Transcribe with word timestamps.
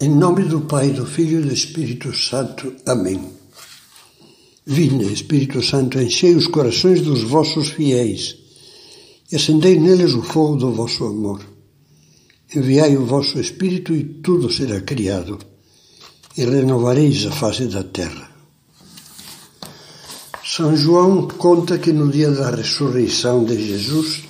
Em 0.00 0.08
nome 0.08 0.42
do 0.44 0.62
Pai, 0.62 0.90
do 0.90 1.06
Filho 1.06 1.38
e 1.38 1.42
do 1.44 1.54
Espírito 1.54 2.12
Santo. 2.12 2.74
Amém. 2.84 3.30
Vinde, 4.66 5.12
Espírito 5.12 5.62
Santo, 5.62 6.00
enchei 6.00 6.34
os 6.34 6.48
corações 6.48 7.00
dos 7.00 7.22
vossos 7.22 7.68
fiéis 7.68 8.36
e 9.30 9.36
acendei 9.36 9.78
neles 9.78 10.14
o 10.14 10.22
fogo 10.22 10.56
do 10.56 10.72
vosso 10.72 11.04
amor. 11.04 11.46
Enviai 12.54 12.96
o 12.96 13.06
vosso 13.06 13.38
Espírito 13.38 13.94
e 13.94 14.02
tudo 14.02 14.52
será 14.52 14.80
criado, 14.80 15.38
e 16.36 16.44
renovareis 16.44 17.24
a 17.26 17.30
face 17.30 17.66
da 17.66 17.84
terra. 17.84 18.28
São 20.44 20.76
João 20.76 21.28
conta 21.28 21.78
que 21.78 21.92
no 21.92 22.10
dia 22.10 22.32
da 22.32 22.50
ressurreição 22.50 23.44
de 23.44 23.64
Jesus, 23.64 24.24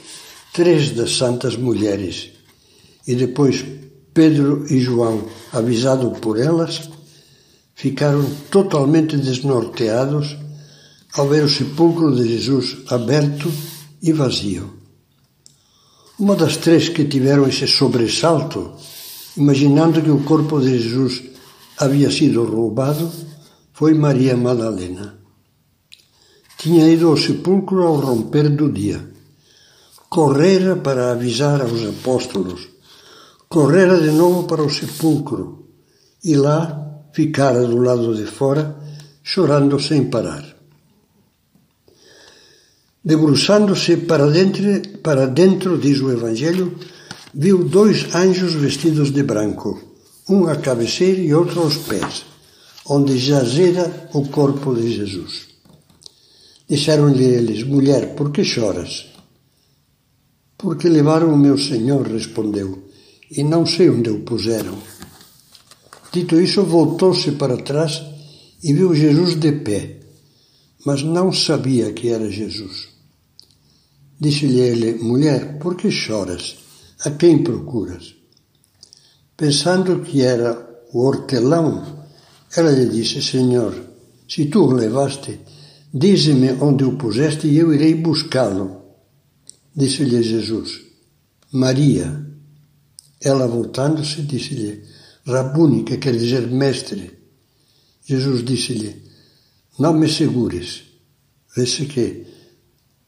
três 0.52 0.90
das 0.90 1.16
santas 1.16 1.56
mulheres 1.56 2.30
e 3.06 3.14
depois 3.14 3.64
Pedro 4.14 4.64
e 4.70 4.78
João, 4.78 5.24
avisados 5.52 6.16
por 6.20 6.38
elas, 6.38 6.88
ficaram 7.74 8.24
totalmente 8.48 9.16
desnorteados 9.16 10.36
ao 11.14 11.28
ver 11.28 11.42
o 11.42 11.48
sepulcro 11.48 12.14
de 12.14 12.28
Jesus 12.28 12.76
aberto 12.88 13.50
e 14.00 14.12
vazio. 14.12 14.72
Uma 16.16 16.36
das 16.36 16.56
três 16.56 16.88
que 16.88 17.04
tiveram 17.04 17.48
esse 17.48 17.66
sobressalto, 17.66 18.74
imaginando 19.36 20.00
que 20.00 20.10
o 20.10 20.22
corpo 20.22 20.60
de 20.60 20.78
Jesus 20.78 21.24
havia 21.76 22.08
sido 22.08 22.44
roubado, 22.44 23.10
foi 23.72 23.94
Maria 23.94 24.36
Madalena. 24.36 25.18
Tinha 26.56 26.88
ido 26.88 27.08
ao 27.08 27.16
sepulcro 27.16 27.82
ao 27.82 27.96
romper 27.96 28.48
do 28.48 28.70
dia. 28.70 29.10
Correra 30.08 30.76
para 30.76 31.10
avisar 31.10 31.60
aos 31.60 31.84
apóstolos 31.84 32.73
correra 33.54 34.00
de 34.00 34.10
novo 34.10 34.48
para 34.48 34.64
o 34.64 34.68
sepulcro 34.68 35.68
e 36.24 36.34
lá 36.34 36.58
ficara 37.12 37.64
do 37.64 37.76
lado 37.76 38.12
de 38.12 38.26
fora, 38.26 38.74
chorando 39.22 39.78
sem 39.78 40.10
parar. 40.10 40.44
Debruçando-se 43.04 43.98
para 43.98 44.26
dentro, 44.26 44.64
para 45.04 45.26
dentro, 45.26 45.78
diz 45.78 46.00
o 46.00 46.10
Evangelho, 46.10 46.76
viu 47.32 47.62
dois 47.62 48.12
anjos 48.12 48.54
vestidos 48.54 49.12
de 49.12 49.22
branco, 49.22 49.80
um 50.28 50.48
à 50.48 50.56
cabeceira 50.56 51.20
e 51.20 51.32
outro 51.32 51.60
aos 51.60 51.76
pés, 51.76 52.24
onde 52.86 53.16
jazera 53.16 54.10
o 54.14 54.26
corpo 54.30 54.74
de 54.74 54.90
Jesus. 54.90 55.46
Disseram-lhe 56.68 57.22
eles: 57.24 57.62
Mulher, 57.62 58.16
por 58.16 58.32
que 58.32 58.42
choras? 58.42 59.06
Porque 60.58 60.88
levaram 60.88 61.32
o 61.32 61.38
meu 61.38 61.56
Senhor, 61.56 62.04
respondeu 62.08 62.93
e 63.36 63.42
não 63.42 63.66
sei 63.66 63.90
onde 63.90 64.10
o 64.10 64.20
puseram. 64.20 64.78
Dito 66.12 66.40
isso, 66.40 66.62
voltou-se 66.62 67.32
para 67.32 67.56
trás 67.56 68.02
e 68.62 68.72
viu 68.72 68.94
Jesus 68.94 69.34
de 69.34 69.52
pé, 69.52 70.00
mas 70.86 71.02
não 71.02 71.32
sabia 71.32 71.92
que 71.92 72.08
era 72.08 72.30
Jesus. 72.30 72.88
Disse-lhe 74.20 74.60
ele: 74.60 74.94
Mulher, 75.02 75.58
por 75.58 75.74
que 75.76 75.90
choras? 75.90 76.56
A 77.04 77.10
quem 77.10 77.42
procuras? 77.42 78.14
Pensando 79.36 80.00
que 80.00 80.22
era 80.22 80.52
o 80.92 81.00
hortelão, 81.04 82.06
ela 82.56 82.70
lhe 82.70 82.86
disse: 82.86 83.20
Senhor, 83.20 83.74
se 84.28 84.46
tu 84.46 84.64
o 84.64 84.72
levaste, 84.72 85.40
dize-me 85.92 86.52
onde 86.60 86.84
o 86.84 86.96
puseste 86.96 87.48
e 87.48 87.58
eu 87.58 87.74
irei 87.74 87.94
buscá-lo. 87.94 88.82
Disse-lhe 89.74 90.22
Jesus: 90.22 90.80
Maria. 91.52 92.23
Ela, 93.24 93.46
voltando-se, 93.48 94.22
disse-lhe: 94.22 94.84
Rabuni, 95.26 95.82
que 95.82 95.96
quer 95.96 96.16
dizer 96.16 96.46
mestre. 96.46 97.18
Jesus 98.04 98.44
disse-lhe: 98.44 99.02
Não 99.78 99.94
me 99.94 100.08
segures. 100.08 100.82
Vê-se 101.56 101.86
que 101.86 102.26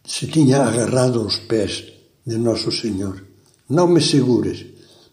se 0.05 0.27
tinha 0.29 0.63
agarrado 0.63 1.21
aos 1.21 1.39
pés 1.41 1.85
de 2.27 2.39
Nosso 2.39 2.73
Senhor. 2.73 3.23
Não 3.69 3.89
me 3.89 4.01
segures, 4.01 4.65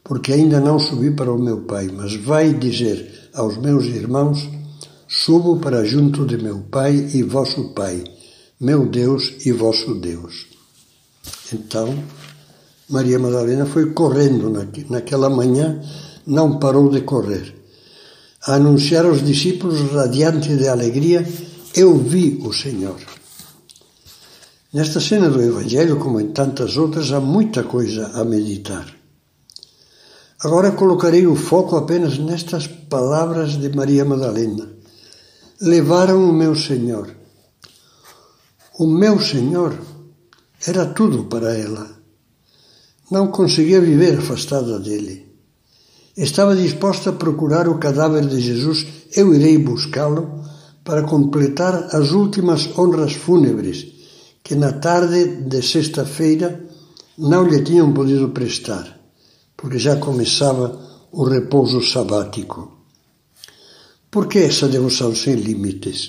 porque 0.03 0.31
ainda 0.31 0.59
não 0.59 0.79
subi 0.79 1.11
para 1.11 1.33
o 1.33 1.41
meu 1.41 1.61
Pai, 1.61 1.87
mas 1.87 2.15
vai 2.15 2.53
dizer 2.53 3.29
aos 3.33 3.57
meus 3.57 3.85
irmãos: 3.85 4.47
Subo 5.07 5.59
para 5.59 5.83
junto 5.83 6.25
de 6.25 6.37
meu 6.37 6.59
Pai 6.71 6.95
e 7.13 7.23
vosso 7.23 7.73
Pai, 7.73 8.03
meu 8.59 8.85
Deus 8.85 9.45
e 9.45 9.51
vosso 9.51 9.95
Deus. 9.95 10.47
Então, 11.51 12.01
Maria 12.89 13.17
Madalena 13.17 13.65
foi 13.65 13.93
correndo 13.93 14.51
naquela 14.89 15.29
manhã, 15.29 15.81
não 16.27 16.59
parou 16.59 16.89
de 16.89 17.01
correr. 17.01 17.55
A 18.45 18.55
anunciar 18.55 19.05
aos 19.05 19.23
discípulos, 19.23 19.91
radiante 19.91 20.55
de 20.55 20.67
alegria, 20.67 21.25
eu 21.73 21.97
vi 21.97 22.41
o 22.43 22.51
Senhor. 22.51 22.99
Nesta 24.73 24.99
cena 24.99 25.29
do 25.29 25.41
Evangelho, 25.41 25.97
como 25.97 26.19
em 26.19 26.31
tantas 26.31 26.77
outras, 26.77 27.11
há 27.11 27.19
muita 27.19 27.63
coisa 27.63 28.07
a 28.15 28.25
meditar. 28.25 28.85
Agora 30.41 30.73
colocarei 30.73 31.25
o 31.25 31.35
foco 31.35 31.77
apenas 31.77 32.17
nestas 32.17 32.67
palavras 32.67 33.53
de 33.53 33.69
Maria 33.69 34.03
Madalena. 34.03 34.67
Levaram 35.61 36.29
o 36.29 36.33
meu 36.33 36.53
Senhor. 36.53 37.15
O 38.77 38.85
meu 38.85 39.21
Senhor 39.21 39.79
era 40.67 40.85
tudo 40.87 41.25
para 41.25 41.57
ela. 41.57 42.02
Não 43.13 43.27
conseguia 43.27 43.79
viver 43.79 44.17
afastada 44.17 44.79
dele. 44.79 45.27
Estava 46.17 46.55
disposta 46.55 47.11
a 47.11 47.13
procurar 47.13 47.67
o 47.69 47.77
cadáver 47.77 48.25
de 48.25 48.41
Jesus. 48.41 48.87
Eu 49.15 49.31
irei 49.35 49.55
buscá-lo 49.59 50.43
para 50.83 51.03
completar 51.03 51.75
as 51.91 52.09
últimas 52.09 52.75
honras 52.75 53.13
fúnebres 53.13 53.85
que 54.43 54.55
na 54.55 54.71
tarde 54.73 55.43
de 55.43 55.61
sexta-feira 55.61 56.65
não 57.15 57.43
lhe 57.43 57.61
tinham 57.61 57.93
podido 57.93 58.29
prestar, 58.29 58.99
porque 59.55 59.77
já 59.77 59.97
começava 59.97 60.65
o 61.11 61.23
repouso 61.23 61.83
sabático. 61.83 62.59
Por 64.09 64.25
que 64.25 64.39
essa 64.39 64.67
devoção 64.67 65.13
sem 65.13 65.35
limites? 65.35 65.99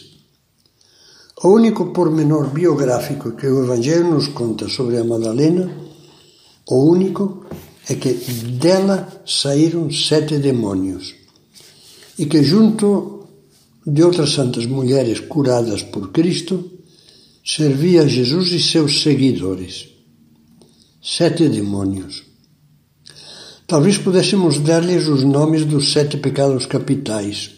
O 1.42 1.48
único 1.48 1.92
pormenor 1.92 2.48
biográfico 2.48 3.32
que 3.32 3.46
o 3.46 3.62
Evangelho 3.64 4.08
nos 4.08 4.28
conta 4.28 4.70
sobre 4.70 4.96
a 4.96 5.04
Madalena 5.04 5.83
o 6.66 6.90
único 6.90 7.44
é 7.88 7.94
que 7.94 8.12
dela 8.12 9.22
saíram 9.26 9.90
sete 9.90 10.38
demônios 10.38 11.14
e 12.18 12.26
que, 12.26 12.42
junto 12.42 13.26
de 13.86 14.02
outras 14.02 14.30
santas 14.30 14.64
mulheres 14.64 15.20
curadas 15.20 15.82
por 15.82 16.10
Cristo, 16.10 16.70
servia 17.44 18.08
Jesus 18.08 18.52
e 18.52 18.60
seus 18.60 19.02
seguidores. 19.02 19.88
Sete 21.02 21.48
demônios. 21.50 22.22
Talvez 23.66 23.98
pudéssemos 23.98 24.58
dar-lhes 24.58 25.06
os 25.06 25.22
nomes 25.22 25.66
dos 25.66 25.92
sete 25.92 26.16
pecados 26.16 26.64
capitais. 26.64 27.50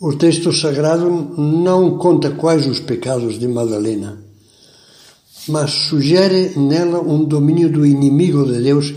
O 0.00 0.14
texto 0.14 0.52
sagrado 0.52 1.10
não 1.10 1.98
conta 1.98 2.30
quais 2.30 2.66
os 2.66 2.78
pecados 2.78 3.38
de 3.38 3.48
Madalena 3.48 4.29
mas 5.48 5.70
sugere 5.88 6.52
nela 6.56 7.00
um 7.00 7.24
domínio 7.24 7.70
do 7.70 7.86
inimigo 7.86 8.44
de 8.44 8.60
Deus 8.60 8.92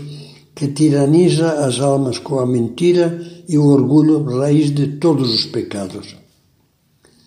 que 0.54 0.68
tiraniza 0.68 1.64
as 1.66 1.80
almas 1.80 2.18
com 2.18 2.38
a 2.38 2.46
mentira 2.46 3.20
e 3.48 3.58
o 3.58 3.66
orgulho, 3.66 4.22
raiz 4.24 4.72
de 4.72 4.98
todos 4.98 5.34
os 5.34 5.46
pecados. 5.46 6.16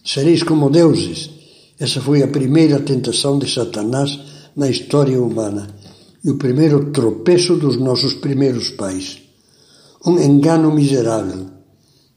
Sereis 0.04 0.44
como 0.44 0.70
deuses. 0.70 1.30
Essa 1.80 2.02
foi 2.02 2.24
a 2.24 2.28
primeira 2.28 2.80
tentação 2.80 3.38
de 3.38 3.52
Satanás 3.52 4.18
na 4.56 4.70
história 4.70 5.22
humana 5.22 5.68
e 6.24 6.32
o 6.32 6.38
primeiro 6.38 6.92
tropeço 6.92 7.56
dos 7.56 7.78
nossos 7.78 8.14
primeiros 8.16 8.72
pais. 8.72 9.20
Um 10.06 10.18
engano 10.20 10.74
miserável 10.74 11.48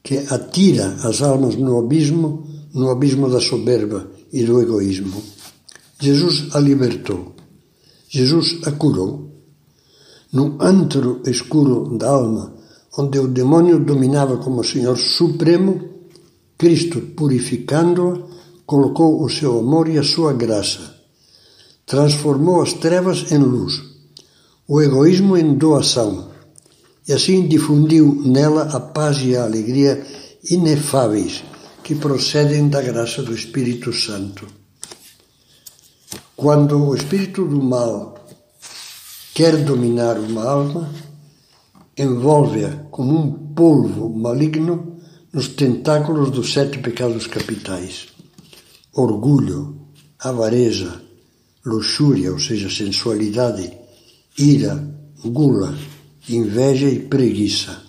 que 0.01 0.17
atira 0.29 0.97
as 1.03 1.21
almas 1.21 1.55
no 1.55 1.77
abismo, 1.77 2.47
no 2.73 2.89
abismo 2.89 3.29
da 3.29 3.39
soberba 3.39 4.09
e 4.33 4.43
do 4.43 4.59
egoísmo. 4.61 5.21
Jesus 6.01 6.55
a 6.55 6.59
libertou. 6.59 7.35
Jesus 8.09 8.59
a 8.65 8.71
curou. 8.71 9.29
No 10.33 10.57
antro 10.59 11.21
escuro 11.27 11.95
da 11.95 12.09
alma, 12.09 12.55
onde 12.97 13.19
o 13.19 13.27
demônio 13.27 13.79
dominava 13.79 14.37
como 14.37 14.63
Senhor 14.63 14.97
Supremo, 14.97 15.79
Cristo, 16.57 17.01
purificando-a, 17.15 18.17
colocou 18.65 19.23
o 19.23 19.29
seu 19.29 19.59
amor 19.59 19.87
e 19.89 19.99
a 19.99 20.03
sua 20.03 20.33
graça. 20.33 20.95
Transformou 21.85 22.63
as 22.63 22.73
trevas 22.73 23.31
em 23.31 23.37
luz, 23.37 23.79
o 24.67 24.81
egoísmo 24.81 25.37
em 25.37 25.53
doação, 25.53 26.31
e 27.07 27.13
assim 27.13 27.47
difundiu 27.47 28.23
nela 28.25 28.63
a 28.75 28.79
paz 28.79 29.19
e 29.21 29.35
a 29.35 29.43
alegria 29.43 30.03
inefáveis 30.49 31.43
que 31.83 31.93
procedem 31.93 32.69
da 32.69 32.81
graça 32.81 33.21
do 33.21 33.35
Espírito 33.35 33.93
Santo. 33.93 34.60
Quando 36.41 36.87
o 36.87 36.95
espírito 36.95 37.45
do 37.45 37.61
mal 37.61 38.15
quer 39.31 39.63
dominar 39.63 40.17
uma 40.17 40.43
alma, 40.43 40.91
envolve-a 41.95 42.77
como 42.89 43.15
um 43.15 43.53
polvo 43.53 44.09
maligno 44.09 44.97
nos 45.31 45.49
tentáculos 45.49 46.31
dos 46.31 46.51
sete 46.51 46.79
pecados 46.79 47.27
capitais: 47.27 48.07
orgulho, 48.91 49.85
avareza, 50.17 51.03
luxúria, 51.63 52.31
ou 52.31 52.39
seja, 52.39 52.71
sensualidade, 52.71 53.71
ira, 54.35 54.83
gula, 55.23 55.77
inveja 56.27 56.89
e 56.89 57.01
preguiça. 57.01 57.83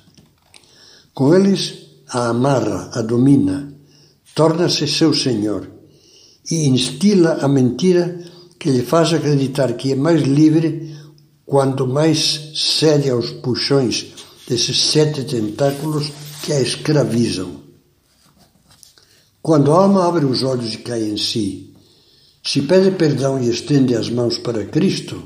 Com 1.15 1.35
eles, 1.35 1.87
a 2.07 2.29
amarra, 2.29 2.91
a 2.93 3.01
domina, 3.01 3.73
torna-se 4.35 4.87
seu 4.87 5.15
senhor 5.15 5.71
e 6.51 6.69
instila 6.69 7.39
a 7.41 7.49
mentira 7.49 8.31
que 8.63 8.71
lhe 8.71 8.83
faz 8.83 9.13
acreditar 9.13 9.73
que 9.73 9.91
é 9.91 9.97
mais 9.97 10.23
livre 10.23 10.97
quanto 11.45 11.85
mais 11.85 12.53
cede 12.55 13.11
aos 13.11 13.29
puxões 13.43 14.15
desses 14.49 14.81
sete 14.81 15.25
tentáculos 15.25 16.13
que 16.45 16.53
a 16.53 16.61
escravizam. 16.61 17.61
Quando 19.43 19.73
a 19.73 19.79
alma 19.83 20.07
abre 20.07 20.25
os 20.25 20.45
olhos 20.45 20.75
e 20.75 20.79
cai 20.79 21.03
em 21.03 21.17
si, 21.17 21.75
se 22.45 22.63
pede 22.63 22.93
perdão 22.93 23.43
e 23.43 23.51
estende 23.51 23.97
as 23.97 24.09
mãos 24.09 24.39
para 24.39 24.65
Cristo, 24.67 25.21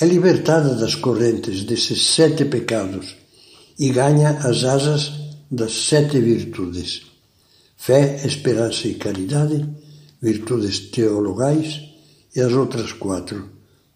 é 0.00 0.06
libertada 0.06 0.76
das 0.76 0.94
correntes 0.94 1.64
desses 1.64 2.06
sete 2.06 2.44
pecados 2.44 3.16
e 3.76 3.88
ganha 3.88 4.30
as 4.30 4.62
asas 4.62 5.10
das 5.50 5.72
sete 5.72 6.20
virtudes: 6.20 7.02
fé, 7.76 8.24
esperança 8.24 8.86
e 8.86 8.94
caridade, 8.94 9.68
virtudes 10.22 10.78
teologais 10.78 11.93
e 12.34 12.40
as 12.40 12.52
outras 12.52 12.92
quatro: 12.92 13.48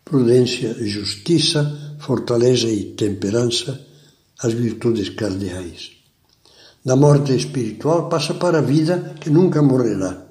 prudência, 0.05 0.75
justiça, 0.85 1.97
fortaleza 1.99 2.69
e 2.69 2.93
temperança, 2.95 3.81
as 4.41 4.53
virtudes 4.53 5.09
cardeais. 5.11 5.93
Da 6.85 6.95
morte 6.97 7.35
espiritual 7.35 8.09
passa 8.09 8.35
para 8.35 8.59
a 8.59 8.63
vida 8.63 9.15
que 9.21 9.29
nunca 9.29 9.61
morrerá. 9.61 10.27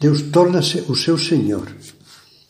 Deus 0.00 0.22
torna-se 0.32 0.84
o 0.88 0.96
seu 0.96 1.16
Senhor 1.16 1.74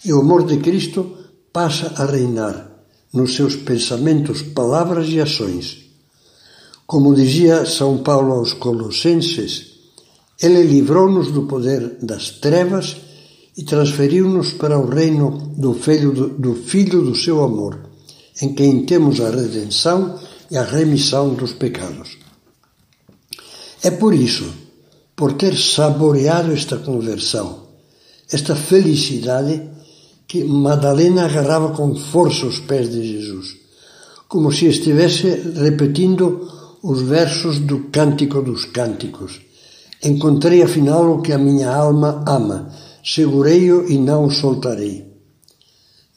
e 0.05 0.13
o 0.13 0.21
amor 0.21 0.47
de 0.47 0.59
Cristo 0.59 1.17
passa 1.53 1.93
a 1.97 2.07
reinar 2.07 2.71
nos 3.13 3.35
seus 3.35 3.57
pensamentos, 3.57 4.43
palavras 4.43 5.09
e 5.09 5.21
ações. 5.21 5.87
Como 6.87 7.15
dizia 7.15 7.67
São 7.67 8.03
Paulo 8.03 8.33
aos 8.35 8.53
Colossenses, 8.53 9.75
ele 10.41 10.63
livrou-nos 10.63 11.33
do 11.33 11.43
poder 11.45 11.99
das 12.03 12.31
trevas 12.31 12.97
e 13.57 13.65
transferiu-nos 13.65 14.53
para 14.53 14.79
o 14.79 14.87
reino 14.89 15.53
do 15.57 15.73
filho 15.75 16.13
do, 16.13 16.29
do 16.29 16.55
filho 16.55 17.03
do 17.03 17.15
seu 17.15 17.43
amor, 17.43 17.79
em 18.43 18.53
quem 18.55 18.85
temos 18.85 19.21
a 19.21 19.31
redenção 19.31 20.19
e 20.51 20.57
a 20.57 20.63
remissão 20.63 21.35
dos 21.35 21.55
pecados. 21.55 22.19
É 23.83 23.91
por 23.91 24.15
isso, 24.15 24.47
por 25.15 25.33
ter 25.33 25.57
saboreado 25.57 26.53
esta 26.53 26.77
conversão, 26.77 27.67
esta 28.31 28.55
felicidade, 28.55 29.63
que 30.29 30.43
Madalena 30.43 31.25
agarrava 31.25 31.71
com 31.71 31.95
força 31.95 32.47
os 32.47 32.59
pés 32.59 32.91
de 32.91 33.01
Jesus, 33.07 33.57
como 34.29 34.53
se 34.53 34.67
estivesse 34.67 35.29
repetindo 35.55 36.51
os 36.83 37.03
versos 37.03 37.61
do 37.61 37.85
Cântico 37.91 38.43
dos 38.43 38.65
Cânticos. 38.65 39.41
Encontrei 40.03 40.63
afinal 40.63 41.15
o 41.15 41.23
que 41.23 41.33
a 41.33 41.39
minha 41.39 41.71
alma 41.71 42.25
ama, 42.27 42.73
segurei-o 43.07 43.89
e 43.89 43.97
não 43.97 44.25
o 44.25 44.31
soltarei. 44.31 45.07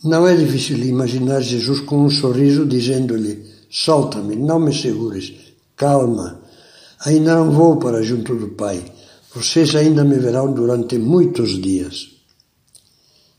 Não 0.03 0.27
é 0.27 0.35
difícil 0.35 0.77
imaginar 0.79 1.41
Jesus 1.41 1.81
com 1.81 2.05
um 2.05 2.09
sorriso 2.09 2.65
dizendo-lhe: 2.65 3.45
Solta-me, 3.69 4.35
não 4.35 4.59
me 4.59 4.73
segures, 4.73 5.31
calma, 5.75 6.41
ainda 7.05 7.35
não 7.35 7.51
vou 7.51 7.77
para 7.77 8.01
junto 8.01 8.35
do 8.35 8.49
Pai, 8.49 8.83
vocês 9.35 9.75
ainda 9.75 10.03
me 10.03 10.17
verão 10.17 10.51
durante 10.51 10.97
muitos 10.97 11.61
dias. 11.61 12.07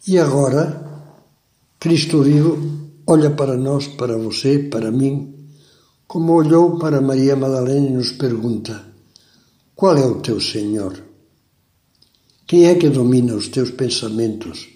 E 0.06 0.16
agora, 0.18 0.88
Cristo 1.80 2.22
vivo 2.22 2.78
olha 3.06 3.30
para 3.30 3.56
nós, 3.56 3.88
para 3.88 4.16
você, 4.16 4.60
para 4.60 4.92
mim, 4.92 5.34
como 6.06 6.34
olhou 6.34 6.78
para 6.78 7.00
Maria 7.00 7.34
Madalena 7.34 7.88
e 7.88 7.92
nos 7.92 8.12
pergunta: 8.12 8.80
Qual 9.74 9.96
é 9.96 10.06
o 10.06 10.20
teu 10.20 10.40
Senhor? 10.40 11.09
Quem 12.50 12.66
é 12.66 12.74
que 12.74 12.88
domina 12.88 13.36
os 13.36 13.46
teus 13.46 13.70
pensamentos, 13.70 14.66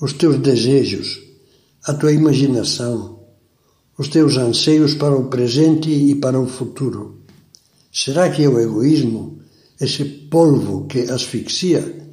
os 0.00 0.14
teus 0.14 0.36
desejos, 0.40 1.20
a 1.84 1.94
tua 1.94 2.10
imaginação, 2.10 3.20
os 3.96 4.08
teus 4.08 4.36
anseios 4.36 4.94
para 4.94 5.14
o 5.14 5.28
presente 5.28 5.90
e 5.90 6.16
para 6.16 6.40
o 6.40 6.48
futuro? 6.48 7.22
Será 7.92 8.28
que 8.28 8.42
é 8.42 8.48
o 8.48 8.58
egoísmo, 8.58 9.38
esse 9.80 10.04
polvo 10.04 10.88
que 10.88 11.02
asfixia? 11.02 12.10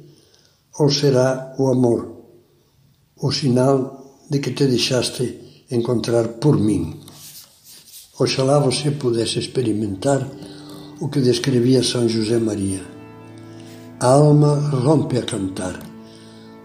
Ou 0.78 0.88
será 0.88 1.56
o 1.58 1.66
amor? 1.66 2.14
o 3.18 3.32
sinal 3.32 3.74
de 4.30 4.38
que 4.38 4.52
te 4.52 4.66
deixaste 4.66 5.64
encontrar 5.70 6.28
por 6.38 6.60
mim. 6.60 7.00
Oxalá 8.20 8.60
você 8.60 8.92
pudesse 8.92 9.40
experimentar 9.40 10.30
o 11.00 11.08
que 11.08 11.20
descrevia 11.20 11.82
São 11.82 12.06
José 12.06 12.38
Maria. 12.38 12.95
A 13.98 14.08
alma 14.08 14.56
rompe 14.84 15.16
a 15.16 15.22
cantar, 15.22 15.80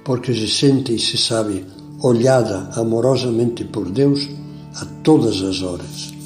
porque 0.04 0.34
se 0.34 0.50
sente 0.50 0.94
e 0.94 1.00
se 1.00 1.18
sabe 1.18 1.66
olhada 2.02 2.70
amorosamente 2.76 3.64
por 3.64 3.90
Deus 3.90 4.28
a 4.76 4.86
todas 5.02 5.42
as 5.42 5.62
horas. 5.62 6.21